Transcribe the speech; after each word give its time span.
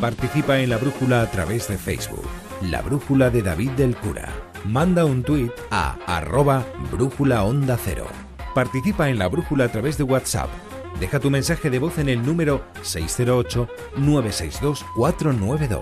Participa 0.00 0.58
en 0.58 0.68
la 0.68 0.76
brújula 0.76 1.22
a 1.22 1.30
través 1.30 1.68
de 1.68 1.78
Facebook. 1.78 2.28
La 2.60 2.82
brújula 2.82 3.30
de 3.30 3.40
David 3.40 3.70
del 3.70 3.96
Cura. 3.96 4.28
Manda 4.66 5.06
un 5.06 5.22
tuit 5.22 5.52
a 5.70 5.96
arroba 6.06 6.66
brújula 6.92 7.44
onda 7.44 7.78
cero. 7.82 8.06
Participa 8.54 9.08
en 9.08 9.18
la 9.18 9.28
brújula 9.28 9.64
a 9.64 9.68
través 9.68 9.96
de 9.96 10.04
WhatsApp. 10.04 10.50
Deja 11.00 11.18
tu 11.18 11.30
mensaje 11.30 11.70
de 11.70 11.78
voz 11.78 11.96
en 11.96 12.10
el 12.10 12.22
número 12.22 12.60
608-962-492. 12.82 15.80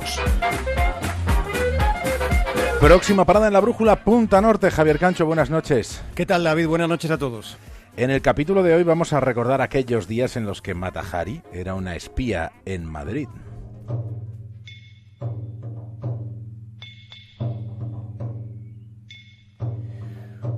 Próxima 2.80 3.24
parada 3.24 3.48
en 3.48 3.52
la 3.52 3.60
brújula 3.60 4.04
Punta 4.04 4.40
Norte. 4.40 4.70
Javier 4.70 5.00
Cancho, 5.00 5.26
buenas 5.26 5.50
noches. 5.50 6.04
¿Qué 6.14 6.24
tal 6.24 6.44
David? 6.44 6.68
Buenas 6.68 6.88
noches 6.88 7.10
a 7.10 7.18
todos. 7.18 7.58
En 7.96 8.10
el 8.10 8.22
capítulo 8.22 8.62
de 8.62 8.74
hoy 8.74 8.84
vamos 8.84 9.12
a 9.12 9.18
recordar 9.18 9.60
aquellos 9.60 10.06
días 10.06 10.36
en 10.36 10.46
los 10.46 10.62
que 10.62 10.74
Matajari 10.74 11.42
era 11.52 11.74
una 11.74 11.96
espía 11.96 12.52
en 12.64 12.84
Madrid. 12.84 13.26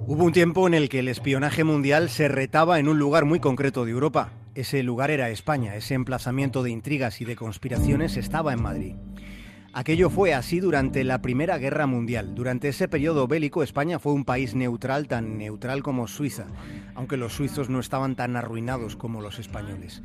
Hubo 0.08 0.24
un 0.24 0.32
tiempo 0.32 0.68
en 0.68 0.74
el 0.74 0.88
que 0.88 1.00
el 1.00 1.08
espionaje 1.08 1.64
mundial 1.64 2.08
se 2.10 2.28
retaba 2.28 2.78
en 2.78 2.88
un 2.88 2.98
lugar 2.98 3.24
muy 3.24 3.40
concreto 3.40 3.84
de 3.84 3.90
Europa. 3.90 4.30
Ese 4.54 4.82
lugar 4.82 5.10
era 5.10 5.30
España, 5.30 5.74
ese 5.74 5.94
emplazamiento 5.94 6.62
de 6.62 6.70
intrigas 6.70 7.20
y 7.20 7.24
de 7.24 7.36
conspiraciones 7.36 8.16
estaba 8.16 8.52
en 8.52 8.62
Madrid. 8.62 8.94
Aquello 9.72 10.08
fue 10.08 10.32
así 10.32 10.60
durante 10.60 11.04
la 11.04 11.20
Primera 11.20 11.58
Guerra 11.58 11.86
Mundial. 11.86 12.34
Durante 12.34 12.68
ese 12.68 12.88
periodo 12.88 13.26
bélico 13.28 13.62
España 13.62 13.98
fue 13.98 14.14
un 14.14 14.24
país 14.24 14.54
neutral, 14.54 15.06
tan 15.06 15.36
neutral 15.36 15.82
como 15.82 16.06
Suiza, 16.06 16.46
aunque 16.94 17.18
los 17.18 17.34
suizos 17.34 17.68
no 17.68 17.80
estaban 17.80 18.16
tan 18.16 18.36
arruinados 18.36 18.96
como 18.96 19.20
los 19.20 19.38
españoles. 19.38 20.02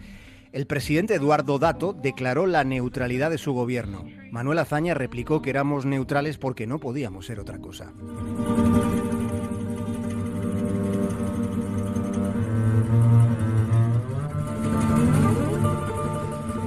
El 0.53 0.67
presidente 0.67 1.15
Eduardo 1.15 1.59
Dato 1.59 1.93
declaró 1.93 2.45
la 2.45 2.65
neutralidad 2.65 3.31
de 3.31 3.37
su 3.37 3.53
gobierno. 3.53 4.03
Manuel 4.31 4.59
Azaña 4.59 4.93
replicó 4.93 5.41
que 5.41 5.49
éramos 5.49 5.85
neutrales 5.85 6.37
porque 6.37 6.67
no 6.67 6.77
podíamos 6.77 7.25
ser 7.25 7.39
otra 7.39 7.57
cosa. 7.59 7.93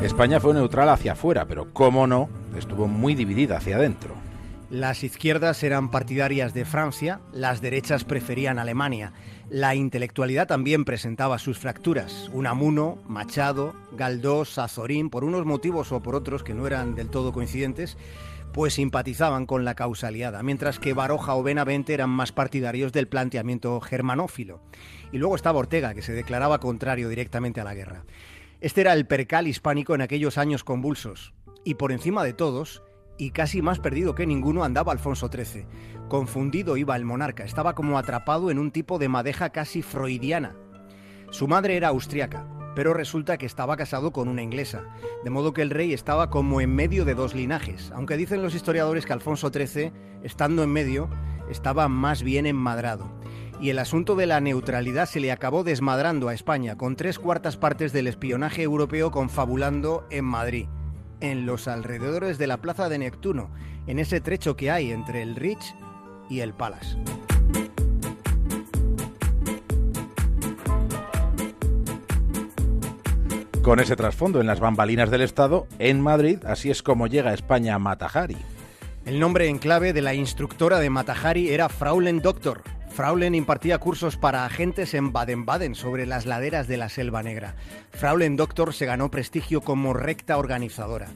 España 0.02 0.40
fue 0.40 0.54
neutral 0.54 0.88
hacia 0.88 1.12
afuera, 1.12 1.46
pero 1.46 1.72
cómo 1.74 2.06
no, 2.06 2.30
estuvo 2.56 2.88
muy 2.88 3.14
dividida 3.14 3.58
hacia 3.58 3.76
adentro. 3.76 4.14
Las 4.70 5.04
izquierdas 5.04 5.62
eran 5.62 5.90
partidarias 5.90 6.54
de 6.54 6.64
Francia, 6.64 7.20
las 7.32 7.60
derechas 7.60 8.04
preferían 8.04 8.58
Alemania. 8.58 9.12
La 9.50 9.74
intelectualidad 9.74 10.48
también 10.48 10.84
presentaba 10.84 11.38
sus 11.38 11.58
fracturas. 11.58 12.30
Unamuno, 12.32 12.98
Machado, 13.06 13.74
Galdós, 13.92 14.58
Azorín, 14.58 15.10
por 15.10 15.22
unos 15.22 15.44
motivos 15.44 15.92
o 15.92 16.02
por 16.02 16.14
otros 16.14 16.42
que 16.42 16.54
no 16.54 16.66
eran 16.66 16.94
del 16.94 17.10
todo 17.10 17.32
coincidentes, 17.32 17.98
pues 18.54 18.74
simpatizaban 18.74 19.46
con 19.46 19.64
la 19.64 19.74
causa 19.74 20.08
aliada, 20.08 20.42
mientras 20.42 20.78
que 20.78 20.94
Baroja 20.94 21.34
o 21.34 21.42
Benavente 21.42 21.92
eran 21.92 22.08
más 22.08 22.32
partidarios 22.32 22.92
del 22.92 23.08
planteamiento 23.08 23.80
germanófilo. 23.80 24.62
Y 25.12 25.18
luego 25.18 25.36
estaba 25.36 25.58
Ortega, 25.58 25.92
que 25.92 26.02
se 26.02 26.12
declaraba 26.12 26.60
contrario 26.60 27.08
directamente 27.08 27.60
a 27.60 27.64
la 27.64 27.74
guerra. 27.74 28.04
Este 28.60 28.80
era 28.80 28.94
el 28.94 29.06
percal 29.06 29.46
hispánico 29.46 29.94
en 29.94 30.00
aquellos 30.00 30.38
años 30.38 30.64
convulsos. 30.64 31.34
Y 31.64 31.74
por 31.74 31.92
encima 31.92 32.24
de 32.24 32.32
todos, 32.32 32.82
y 33.16 33.30
casi 33.30 33.62
más 33.62 33.78
perdido 33.78 34.14
que 34.14 34.26
ninguno, 34.26 34.64
andaba 34.64 34.92
Alfonso 34.92 35.30
XIII. 35.32 35.66
Confundido 36.08 36.76
iba 36.76 36.96
el 36.96 37.04
monarca, 37.04 37.44
estaba 37.44 37.74
como 37.74 37.98
atrapado 37.98 38.50
en 38.50 38.58
un 38.58 38.70
tipo 38.70 38.98
de 38.98 39.08
madeja 39.08 39.50
casi 39.50 39.82
freudiana. 39.82 40.56
Su 41.30 41.48
madre 41.48 41.76
era 41.76 41.88
austriaca, 41.88 42.46
pero 42.74 42.94
resulta 42.94 43.38
que 43.38 43.46
estaba 43.46 43.76
casado 43.76 44.12
con 44.12 44.28
una 44.28 44.42
inglesa, 44.42 44.82
de 45.22 45.30
modo 45.30 45.52
que 45.52 45.62
el 45.62 45.70
rey 45.70 45.92
estaba 45.92 46.30
como 46.30 46.60
en 46.60 46.74
medio 46.74 47.04
de 47.04 47.14
dos 47.14 47.34
linajes, 47.34 47.92
aunque 47.94 48.16
dicen 48.16 48.42
los 48.42 48.54
historiadores 48.54 49.06
que 49.06 49.12
Alfonso 49.12 49.50
XIII, 49.50 49.92
estando 50.22 50.62
en 50.62 50.70
medio, 50.70 51.08
estaba 51.48 51.88
más 51.88 52.22
bien 52.22 52.46
enmadrado 52.46 53.10
y 53.60 53.70
el 53.70 53.78
asunto 53.78 54.16
de 54.16 54.26
la 54.26 54.40
neutralidad 54.40 55.06
se 55.06 55.20
le 55.20 55.32
acabó 55.32 55.64
desmadrando 55.64 56.28
a 56.28 56.34
España, 56.34 56.76
con 56.76 56.96
tres 56.96 57.18
cuartas 57.18 57.56
partes 57.56 57.92
del 57.92 58.06
espionaje 58.06 58.62
europeo 58.62 59.10
confabulando 59.10 60.06
en 60.10 60.24
Madrid, 60.24 60.66
en 61.20 61.46
los 61.46 61.68
alrededores 61.68 62.38
de 62.38 62.46
la 62.46 62.58
Plaza 62.58 62.88
de 62.88 62.98
Neptuno, 62.98 63.50
en 63.86 63.98
ese 63.98 64.20
trecho 64.20 64.56
que 64.56 64.70
hay 64.70 64.90
entre 64.90 65.22
el 65.22 65.36
Rich 65.36 65.74
y 66.28 66.40
el 66.40 66.54
Palace. 66.54 66.96
Con 73.62 73.80
ese 73.80 73.96
trasfondo 73.96 74.42
en 74.42 74.46
las 74.46 74.60
bambalinas 74.60 75.10
del 75.10 75.22
Estado, 75.22 75.66
en 75.78 76.00
Madrid, 76.00 76.38
así 76.44 76.70
es 76.70 76.82
como 76.82 77.06
llega 77.06 77.32
España 77.32 77.74
a 77.74 77.78
Matajari. 77.78 78.36
El 79.06 79.18
nombre 79.18 79.48
en 79.48 79.58
clave 79.58 79.94
de 79.94 80.02
la 80.02 80.12
instructora 80.12 80.80
de 80.80 80.90
Matajari 80.90 81.48
era 81.48 81.70
Fraulen 81.70 82.20
Doctor, 82.20 82.62
Fraulen 82.94 83.34
impartía 83.34 83.78
cursos 83.78 84.16
para 84.16 84.44
agentes 84.44 84.94
en 84.94 85.12
Baden-Baden 85.12 85.74
sobre 85.74 86.06
las 86.06 86.26
laderas 86.26 86.68
de 86.68 86.76
la 86.76 86.88
Selva 86.88 87.24
Negra. 87.24 87.56
Fraulen 87.90 88.36
Doctor 88.36 88.72
se 88.72 88.86
ganó 88.86 89.10
prestigio 89.10 89.62
como 89.62 89.94
recta 89.94 90.38
organizadora. 90.38 91.08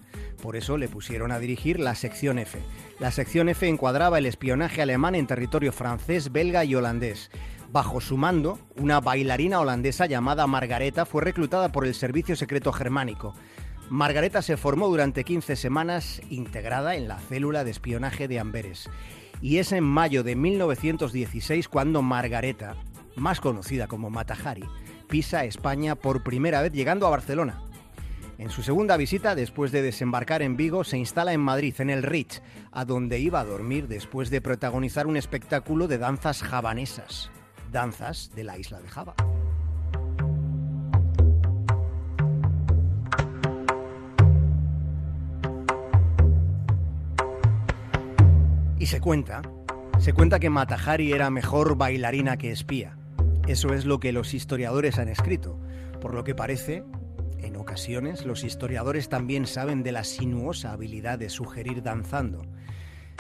Por 0.43 0.57
eso 0.57 0.77
le 0.77 0.89
pusieron 0.89 1.31
a 1.31 1.39
dirigir 1.39 1.79
la 1.79 1.95
sección 1.95 2.41
F. 2.41 2.59
La 2.99 3.13
sección 3.13 3.49
F 3.49 3.69
encuadraba 3.69 4.19
el 4.19 4.27
espionaje 4.27 4.83
alemán 4.83 5.15
en 5.15 5.29
territorio 5.29 5.71
francés, 5.71 6.33
belga 6.33 6.65
y 6.65 6.75
holandés. 6.75 7.31
Bajo 7.71 8.01
su 8.01 8.17
mando, 8.17 8.59
una 8.75 8.99
bailarina 8.99 9.61
holandesa 9.61 10.07
llamada 10.07 10.49
Margareta 10.49 11.07
fue 11.07 11.23
reclutada 11.23 11.71
por 11.71 11.87
el 11.87 11.95
Servicio 11.95 12.35
Secreto 12.35 12.73
Germánico. 12.73 13.35
Margareta 13.89 14.43
se 14.43 14.57
formó 14.57 14.89
durante 14.89 15.23
15 15.23 15.55
semanas 15.55 16.21
integrada 16.29 16.97
en 16.97 17.07
la 17.07 17.21
célula 17.21 17.63
de 17.63 17.71
espionaje 17.71 18.27
de 18.27 18.41
Amberes 18.41 18.91
y 19.41 19.59
es 19.59 19.73
en 19.73 19.85
mayo 19.85 20.23
de 20.23 20.37
1916 20.37 21.69
cuando 21.69 22.03
Margareta, 22.03 22.77
más 23.17 23.41
conocida 23.41 23.87
como 23.87 24.11
Matajari, 24.11 24.65
pisa 25.09 25.45
España 25.45 25.95
por 25.95 26.23
primera 26.23 26.63
vez 26.63 26.73
llegando 26.73 27.07
a 27.07 27.11
Barcelona. 27.11 27.63
En 28.39 28.51
su 28.51 28.63
segunda 28.63 28.97
visita, 28.97 29.35
después 29.35 29.73
de 29.73 29.83
desembarcar 29.83 30.43
en 30.43 30.57
Vigo, 30.57 30.85
se 30.85 30.97
instala 30.97 31.33
en 31.33 31.41
Madrid, 31.41 31.75
en 31.79 31.91
el 31.91 32.05
Ritz, 32.05 32.41
a 32.71 32.85
donde 32.85 33.19
iba 33.19 33.41
a 33.41 33.45
dormir 33.45 33.89
después 33.89 34.31
de 34.31 34.41
protagonizar 34.41 35.09
un 35.09 35.17
espectáculo 35.17 35.89
de 35.89 35.99
danzas 35.99 36.43
javanesas, 36.45 37.33
danzas 37.73 38.31
de 38.37 38.45
la 38.45 38.57
isla 38.57 38.81
de 38.81 38.89
Java. 38.89 39.17
Y 48.81 48.87
se 48.87 49.01
cuenta, 49.01 49.43
se 49.99 50.13
cuenta 50.13 50.39
que 50.39 50.51
Matajari 50.51 51.13
era 51.13 51.31
mejor 51.31 51.77
bailarina 51.77 52.37
que 52.37 52.53
espía. 52.53 52.97
Eso 53.49 53.75
es 53.75 53.85
lo 53.85 53.99
que 53.99 54.13
los 54.13 54.35
historiadores 54.35 55.01
han 55.01 55.09
escrito. 55.09 55.59
Por 56.01 56.15
lo 56.15 56.23
que 56.23 56.37
parece, 56.37 56.85
en 57.39 57.57
ocasiones 57.57 58.25
los 58.25 58.45
historiadores 58.45 59.09
también 59.09 59.47
saben 59.47 59.83
de 59.83 59.91
la 59.91 60.05
sinuosa 60.05 60.71
habilidad 60.71 61.19
de 61.19 61.29
sugerir 61.29 61.83
danzando. 61.83 62.43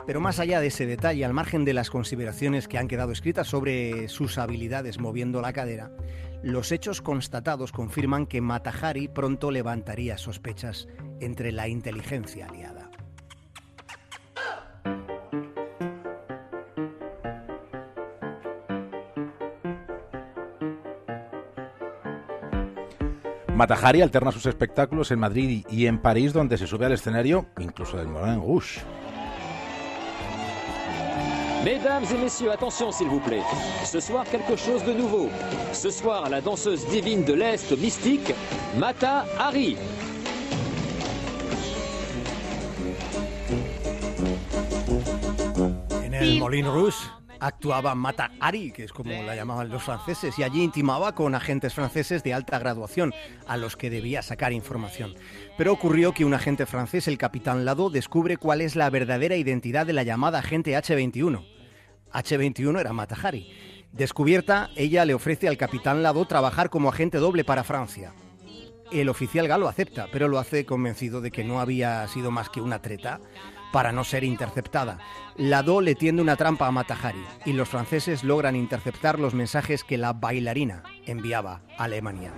Pero 0.07 0.21
más 0.21 0.39
allá 0.39 0.61
de 0.61 0.69
ese 0.69 0.87
detalle, 0.87 1.25
al 1.25 1.35
margen 1.35 1.65
de 1.65 1.75
las 1.75 1.91
consideraciones 1.91 2.69
que 2.69 2.79
han 2.79 2.87
quedado 2.87 3.11
escritas 3.11 3.49
sobre 3.49 4.09
sus 4.09 4.39
habilidades 4.39 5.01
moviendo 5.01 5.41
la 5.41 5.53
cadera, 5.53 5.91
los 6.41 6.71
hechos 6.71 7.03
constatados 7.03 7.73
confirman 7.73 8.27
que 8.27 8.41
Matajari 8.41 9.09
pronto 9.09 9.51
levantaría 9.51 10.19
sospechas 10.19 10.87
entre 11.19 11.51
la 11.51 11.67
inteligencia 11.67 12.47
aliada. 12.47 12.78
Matajari 23.59 24.03
alterna 24.03 24.31
sus 24.31 24.47
espectáculos 24.47 25.11
en 25.11 25.19
Madrid 25.19 25.65
y 25.69 25.87
en 25.87 25.99
París, 25.99 26.33
donde 26.33 26.57
se 26.57 26.69
sube 26.69 26.87
al 26.87 26.93
escenario 26.93 27.47
incluso 27.59 27.97
del 27.97 28.07
Moulin 28.07 28.39
Rouge. 28.39 28.79
Mesdames 31.65 32.05
et 32.15 32.19
messieurs, 32.19 32.53
attention 32.53 32.93
s'il 32.93 33.09
vous 33.09 33.19
plaît. 33.19 33.43
Ce 33.85 33.99
soir, 33.99 34.25
quelque 34.31 34.55
chose 34.55 34.85
de 34.85 34.93
nouveau. 34.93 35.29
Ce 35.73 35.91
soir, 35.91 36.31
la 36.31 36.41
danseuse 36.41 36.87
divine 36.87 37.25
de 37.25 37.35
l'Est 37.35 37.77
mystique, 37.77 38.33
Mata 38.79 39.27
Hari. 39.41 39.77
En 46.07 46.15
el 46.15 46.39
Moulin 46.39 46.71
Rouge 46.71 47.18
actuaba 47.41 47.95
Mata 47.95 48.31
Hari, 48.41 48.73
que 48.73 48.85
es 48.85 48.93
como 48.93 49.23
la 49.23 49.35
llamaban 49.35 49.69
los 49.69 49.83
franceses, 49.83 50.39
y 50.39 50.43
allí 50.43 50.63
intimaba 50.63 51.15
con 51.15 51.35
agentes 51.35 51.75
franceses 51.75 52.23
de 52.23 52.35
alta 52.35 52.59
graduación, 52.59 53.15
a 53.47 53.57
los 53.57 53.77
que 53.77 53.91
debía 53.91 54.23
sacar 54.23 54.53
información. 54.53 55.15
Pero 55.57 55.73
ocurrió 55.73 56.13
que 56.13 56.25
un 56.25 56.35
agente 56.35 56.67
francés, 56.67 57.09
el 57.09 57.19
capitán 57.19 57.65
Lado, 57.65 57.91
descubre 57.91 58.37
cuál 58.37 58.61
es 58.61 58.77
la 58.77 58.91
verdadera 58.91 59.37
identidad 59.37 59.87
de 59.87 59.93
la 59.93 60.03
llamada 60.03 60.39
agente 60.41 60.77
H-21. 60.77 61.45
H-21 62.13 62.81
era 62.81 62.93
Mata 62.93 63.17
Hari. 63.23 63.53
Descubierta, 63.93 64.71
ella 64.77 65.05
le 65.05 65.15
ofrece 65.15 65.49
al 65.49 65.57
capitán 65.57 66.03
Lado 66.03 66.25
trabajar 66.27 66.71
como 66.71 66.89
agente 66.89 67.19
doble 67.19 67.45
para 67.45 67.65
Francia. 67.65 68.13
El 68.91 69.09
oficial 69.09 69.49
galo 69.49 69.69
acepta, 69.69 70.07
pero 70.11 70.29
lo 70.29 70.39
hace 70.39 70.65
convencido 70.65 71.21
de 71.21 71.31
que 71.31 71.45
no 71.45 71.61
había 71.61 72.07
sido 72.09 72.31
más 72.31 72.49
que 72.49 72.63
una 72.63 72.81
treta 72.81 73.21
para 73.73 73.93
no 73.93 74.05
ser 74.05 74.25
interceptada. 74.25 74.99
Lado 75.37 75.81
le 75.81 75.95
tiende 75.95 76.23
una 76.23 76.37
trampa 76.37 76.67
a 76.67 76.73
Matahari 76.73 77.25
y 77.45 77.53
los 77.53 77.69
franceses 77.69 78.25
logran 78.25 78.57
interceptar 78.57 79.19
los 79.19 79.35
mensajes 79.35 79.85
que 79.85 79.99
la 79.99 80.13
bailarina 80.13 80.83
enviaba 81.07 81.63
a 81.77 81.85
Alemania. 81.85 82.33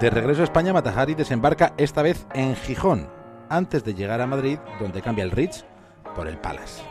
De 0.00 0.10
regreso 0.10 0.42
a 0.42 0.44
España, 0.44 0.74
Matahari 0.74 1.14
desembarca 1.14 1.72
esta 1.78 2.02
vez 2.02 2.26
en 2.34 2.54
Gijón, 2.54 3.08
antes 3.48 3.84
de 3.84 3.94
llegar 3.94 4.20
a 4.20 4.26
Madrid, 4.26 4.58
donde 4.80 5.02
cambia 5.02 5.24
el 5.24 5.30
Ritz 5.30 5.64
por 6.14 6.28
el 6.28 6.38
Palace. 6.38 6.82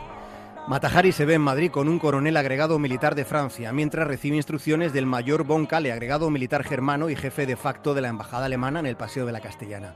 Matahari 0.68 1.12
se 1.12 1.24
ve 1.24 1.34
en 1.34 1.42
Madrid 1.42 1.70
con 1.70 1.88
un 1.88 2.00
coronel 2.00 2.36
agregado 2.36 2.78
militar 2.80 3.14
de 3.14 3.24
Francia, 3.24 3.72
mientras 3.72 4.08
recibe 4.08 4.34
instrucciones 4.34 4.92
del 4.92 5.06
mayor 5.06 5.44
Von 5.44 5.66
Kalle, 5.66 5.92
agregado 5.92 6.28
militar 6.28 6.64
germano 6.64 7.08
y 7.08 7.14
jefe 7.14 7.46
de 7.46 7.56
facto 7.56 7.94
de 7.94 8.00
la 8.00 8.08
embajada 8.08 8.46
alemana 8.46 8.80
en 8.80 8.86
el 8.86 8.96
Paseo 8.96 9.26
de 9.26 9.32
la 9.32 9.40
Castellana. 9.40 9.94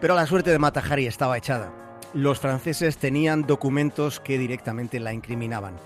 Pero 0.00 0.16
la 0.16 0.26
suerte 0.26 0.50
de 0.50 0.58
Matahari 0.58 1.06
estaba 1.06 1.38
echada. 1.38 1.72
Los 2.12 2.40
franceses 2.40 2.98
tenían 2.98 3.42
documentos 3.42 4.18
que 4.18 4.36
directamente 4.36 4.98
la 4.98 5.12
incriminaban. 5.12 5.76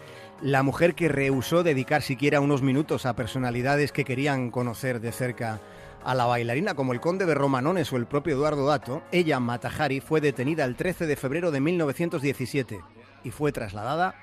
La 0.40 0.62
mujer 0.62 0.94
que 0.94 1.08
rehusó 1.08 1.62
dedicar 1.62 2.00
siquiera 2.00 2.40
unos 2.40 2.62
minutos 2.62 3.04
a 3.04 3.14
personalidades 3.14 3.92
que 3.92 4.04
querían 4.04 4.50
conocer 4.50 5.00
de 5.00 5.12
cerca 5.12 5.60
a 6.04 6.14
la 6.14 6.26
bailarina 6.26 6.74
como 6.74 6.92
el 6.92 7.00
conde 7.00 7.26
de 7.26 7.34
Romanones 7.34 7.92
o 7.92 7.96
el 7.96 8.06
propio 8.06 8.34
Eduardo 8.34 8.66
Dato, 8.66 9.02
ella, 9.12 9.40
Matahari, 9.40 10.00
fue 10.00 10.20
detenida 10.20 10.64
el 10.64 10.76
13 10.76 11.06
de 11.06 11.16
febrero 11.16 11.50
de 11.50 11.60
1917 11.60 12.80
y 13.24 13.30
fue 13.30 13.52
trasladada 13.52 14.14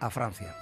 a 0.00 0.10
Francia. 0.10 0.54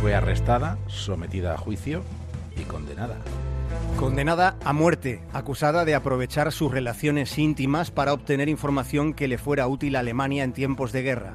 Fue 0.00 0.14
arrestada, 0.14 0.78
sometida 0.86 1.54
a 1.54 1.58
juicio 1.58 2.02
y 2.56 2.62
condenada. 2.62 3.16
Condenada 3.98 4.56
a 4.64 4.72
muerte, 4.72 5.22
acusada 5.32 5.84
de 5.84 5.94
aprovechar 5.94 6.52
sus 6.52 6.70
relaciones 6.70 7.38
íntimas 7.38 7.90
para 7.90 8.12
obtener 8.12 8.48
información 8.48 9.14
que 9.14 9.28
le 9.28 9.38
fuera 9.38 9.66
útil 9.68 9.96
a 9.96 10.00
Alemania 10.00 10.44
en 10.44 10.52
tiempos 10.52 10.92
de 10.92 11.02
guerra. 11.02 11.34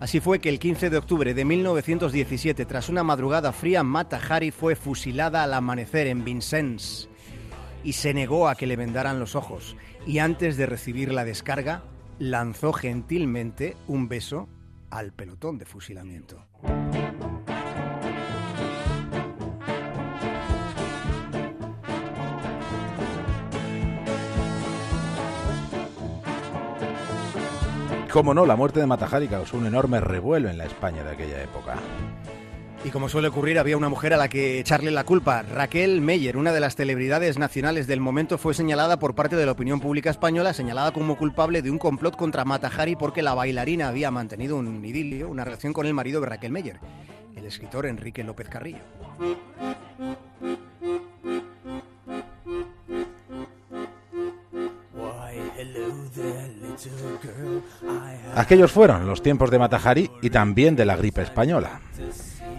Así 0.00 0.18
fue 0.18 0.38
que 0.38 0.48
el 0.48 0.58
15 0.58 0.88
de 0.88 0.96
octubre 0.96 1.34
de 1.34 1.44
1917, 1.44 2.64
tras 2.64 2.88
una 2.88 3.02
madrugada 3.02 3.52
fría, 3.52 3.82
Mata 3.82 4.18
Hari 4.18 4.50
fue 4.50 4.76
fusilada 4.76 5.42
al 5.42 5.52
amanecer 5.52 6.06
en 6.06 6.24
Vincennes 6.24 7.10
y 7.84 7.92
se 7.92 8.14
negó 8.14 8.48
a 8.48 8.54
que 8.54 8.66
le 8.66 8.76
vendaran 8.76 9.20
los 9.20 9.34
ojos. 9.34 9.76
Y 10.06 10.18
antes 10.18 10.56
de 10.56 10.64
recibir 10.64 11.12
la 11.12 11.26
descarga, 11.26 11.82
lanzó 12.18 12.72
gentilmente 12.72 13.76
un 13.86 14.08
beso 14.08 14.48
al 14.90 15.12
pelotón 15.12 15.58
de 15.58 15.66
fusilamiento. 15.66 16.46
Cómo 28.12 28.34
no, 28.34 28.44
la 28.44 28.56
muerte 28.56 28.80
de 28.80 28.86
Matahari 28.86 29.28
causó 29.28 29.56
un 29.56 29.66
enorme 29.66 30.00
revuelo 30.00 30.48
en 30.48 30.58
la 30.58 30.64
España 30.64 31.04
de 31.04 31.10
aquella 31.10 31.42
época. 31.42 31.76
Y 32.84 32.88
como 32.88 33.08
suele 33.08 33.28
ocurrir, 33.28 33.58
había 33.58 33.76
una 33.76 33.88
mujer 33.90 34.14
a 34.14 34.16
la 34.16 34.28
que 34.28 34.58
echarle 34.58 34.90
la 34.90 35.04
culpa. 35.04 35.42
Raquel 35.42 36.00
Meyer, 36.00 36.36
una 36.36 36.50
de 36.50 36.60
las 36.60 36.76
celebridades 36.76 37.38
nacionales 37.38 37.86
del 37.86 38.00
momento, 38.00 38.38
fue 38.38 38.54
señalada 38.54 38.98
por 38.98 39.14
parte 39.14 39.36
de 39.36 39.46
la 39.46 39.52
opinión 39.52 39.80
pública 39.80 40.10
española, 40.10 40.54
señalada 40.54 40.90
como 40.92 41.16
culpable 41.16 41.62
de 41.62 41.70
un 41.70 41.78
complot 41.78 42.16
contra 42.16 42.44
Matahari 42.44 42.96
porque 42.96 43.22
la 43.22 43.34
bailarina 43.34 43.88
había 43.88 44.10
mantenido 44.10 44.56
un 44.56 44.84
idilio, 44.84 45.28
una 45.28 45.44
relación 45.44 45.72
con 45.72 45.86
el 45.86 45.94
marido 45.94 46.20
de 46.20 46.26
Raquel 46.26 46.52
Meyer, 46.52 46.80
el 47.36 47.44
escritor 47.44 47.86
Enrique 47.86 48.24
López 48.24 48.48
Carrillo. 48.48 48.80
Aquellos 58.34 58.72
fueron 58.72 59.06
los 59.06 59.22
tiempos 59.22 59.50
de 59.50 59.58
Matahari 59.58 60.10
y 60.22 60.30
también 60.30 60.76
de 60.76 60.84
la 60.84 60.96
gripe 60.96 61.22
española. 61.22 61.80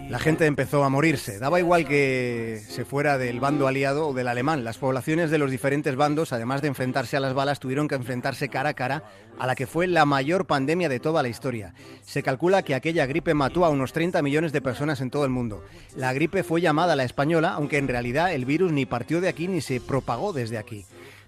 La 0.08 0.18
gente 0.18 0.44
empezó 0.44 0.84
a 0.84 0.90
morirse. 0.90 1.38
Daba 1.38 1.58
igual 1.58 1.86
que 1.86 2.60
se 2.68 2.84
fuera 2.84 3.16
del 3.16 3.40
bando 3.40 3.66
aliado 3.66 4.08
o 4.08 4.12
del 4.12 4.28
alemán. 4.28 4.62
Las 4.62 4.76
poblaciones 4.76 5.30
de 5.30 5.38
los 5.38 5.50
diferentes 5.50 5.96
bandos, 5.96 6.34
además 6.34 6.60
de 6.60 6.68
enfrentarse 6.68 7.16
a 7.16 7.20
las 7.20 7.32
balas, 7.32 7.60
tuvieron 7.60 7.88
que 7.88 7.94
enfrentarse 7.94 8.50
cara 8.50 8.70
a 8.70 8.74
cara 8.74 9.04
a 9.38 9.46
la 9.46 9.54
que 9.54 9.66
fue 9.66 9.86
la 9.86 10.04
mayor 10.04 10.46
pandemia 10.46 10.90
de 10.90 11.00
toda 11.00 11.22
la 11.22 11.30
historia. 11.30 11.72
Se 12.02 12.22
calcula 12.22 12.62
que 12.62 12.74
aquella 12.74 13.06
gripe 13.06 13.32
mató 13.32 13.64
a 13.64 13.70
unos 13.70 13.94
30 13.94 14.20
millones 14.20 14.52
de 14.52 14.60
personas 14.60 15.00
en 15.00 15.10
todo 15.10 15.24
el 15.24 15.30
mundo. 15.30 15.64
La 15.96 16.12
gripe 16.12 16.42
fue 16.42 16.60
llamada 16.60 16.94
la 16.94 17.04
española, 17.04 17.54
aunque 17.54 17.78
en 17.78 17.88
realidad 17.88 18.34
el 18.34 18.44
virus 18.44 18.70
ni 18.70 18.84
partió 18.84 19.22
de 19.22 19.28
aquí 19.28 19.48
ni 19.48 19.62
se 19.62 19.80
propagó 19.80 20.34
desde 20.34 20.58
aquí. 20.58 20.84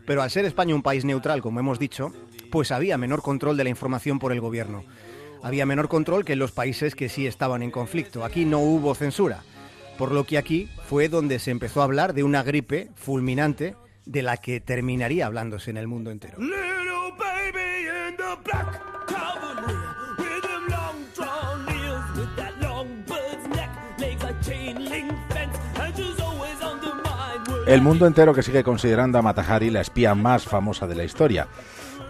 Pero 0.07 0.21
al 0.21 0.31
ser 0.31 0.45
España 0.45 0.75
un 0.75 0.83
país 0.83 1.07
neutral, 1.07 1.41
como 1.41 1.61
hemos 1.61 1.79
dicho, 1.79 2.13
pues 2.55 2.71
había 2.71 2.97
menor 2.97 3.21
control 3.21 3.57
de 3.57 3.65
la 3.65 3.71
información 3.71 4.21
por 4.21 4.31
el 4.31 4.41
gobierno. 4.41 4.85
Había 5.43 5.67
menor 5.67 5.89
control 5.89 6.25
que 6.25 6.35
en 6.35 6.39
los 6.39 6.53
países 6.53 6.95
que 6.95 7.09
sí 7.09 7.27
estaban 7.27 7.65
en 7.65 7.73
conflicto. 7.73 8.25
Aquí 8.25 8.45
no 8.45 8.61
hubo 8.61 8.95
censura, 8.95 9.43
por 9.99 10.13
lo 10.13 10.23
que 10.23 10.39
aquí 10.39 10.71
fue 10.89 11.09
donde 11.09 11.41
se 11.41 11.51
empezó 11.51 11.81
a 11.81 11.85
hablar 11.85 12.15
de 12.15 12.23
una 12.23 12.45
gripe 12.45 12.91
fulminante 12.95 13.75
de 14.07 14.23
la 14.23 14.37
que 14.37 14.61
terminaría 14.61 15.27
hablándose 15.27 15.73
en 15.73 15.79
el 15.79 15.89
mundo 15.89 16.13
entero. 16.13 16.39
El 27.67 27.83
mundo 27.83 28.07
entero 28.07 28.33
que 28.33 28.45
sigue 28.45 28.63
considerando 28.63 29.19
a 29.19 29.23
Matahari 29.23 29.71
la 29.71 29.81
espía 29.81 30.15
más 30.15 30.45
famosa 30.45 30.87
de 30.87 30.95
la 30.95 31.03
historia. 31.03 31.49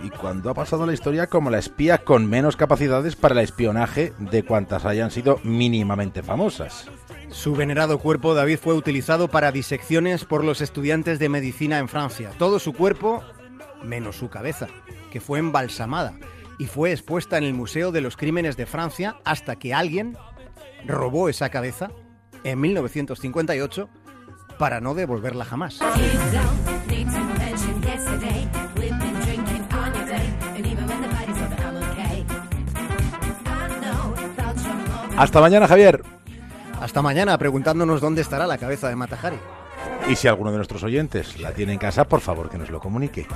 Y 0.04 0.10
cuando 0.10 0.50
ha 0.50 0.54
pasado 0.54 0.84
la 0.84 0.92
historia 0.92 1.28
como 1.28 1.48
la 1.48 1.58
espía 1.58 2.04
con 2.04 2.28
menos 2.28 2.56
capacidades 2.56 3.16
para 3.16 3.34
el 3.34 3.40
espionaje 3.40 4.12
de 4.18 4.42
cuantas 4.42 4.84
hayan 4.84 5.10
sido 5.10 5.40
mínimamente 5.44 6.22
famosas. 6.22 6.90
Su 7.30 7.54
venerado 7.54 7.98
cuerpo, 7.98 8.34
David, 8.34 8.58
fue 8.58 8.74
utilizado 8.74 9.28
para 9.28 9.50
disecciones 9.50 10.26
por 10.26 10.44
los 10.44 10.60
estudiantes 10.60 11.18
de 11.18 11.30
medicina 11.30 11.78
en 11.78 11.88
Francia. 11.88 12.32
Todo 12.38 12.58
su 12.58 12.74
cuerpo, 12.74 13.24
menos 13.82 14.16
su 14.16 14.28
cabeza, 14.28 14.66
que 15.10 15.22
fue 15.22 15.38
embalsamada 15.38 16.12
y 16.58 16.66
fue 16.66 16.92
expuesta 16.92 17.38
en 17.38 17.44
el 17.44 17.54
Museo 17.54 17.90
de 17.90 18.02
los 18.02 18.18
Crímenes 18.18 18.58
de 18.58 18.66
Francia 18.66 19.16
hasta 19.24 19.56
que 19.56 19.72
alguien 19.72 20.18
robó 20.86 21.30
esa 21.30 21.48
cabeza 21.48 21.90
en 22.44 22.60
1958 22.60 23.88
para 24.58 24.82
no 24.82 24.94
devolverla 24.94 25.46
jamás. 25.46 25.80
Hasta 35.16 35.40
mañana, 35.40 35.68
Javier. 35.68 36.02
Hasta 36.80 37.00
mañana, 37.00 37.38
preguntándonos 37.38 38.00
dónde 38.00 38.22
estará 38.22 38.46
la 38.46 38.58
cabeza 38.58 38.88
de 38.88 38.96
Matajari. 38.96 39.38
Y 40.08 40.16
si 40.16 40.28
alguno 40.28 40.50
de 40.50 40.56
nuestros 40.56 40.82
oyentes 40.82 41.38
la 41.40 41.52
tiene 41.52 41.72
en 41.72 41.78
casa, 41.78 42.04
por 42.04 42.20
favor 42.20 42.50
que 42.50 42.58
nos 42.58 42.70
lo 42.70 42.80
comunique. 42.80 43.26